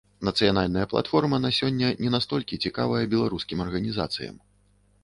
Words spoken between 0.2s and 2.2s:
Нацыянальная платформа на сёння не